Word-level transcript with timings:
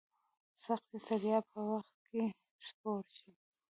سختي 0.63 0.97
ستړیا 1.05 1.37
په 1.51 1.59
وخت 1.71 1.95
کې 2.09 2.23
سپور 2.65 3.03
شي. 3.17 3.31